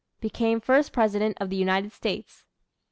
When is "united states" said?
1.55-2.43